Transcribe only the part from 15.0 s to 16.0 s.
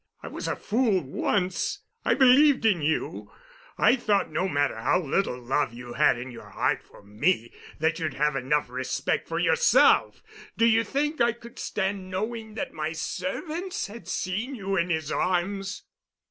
arms?"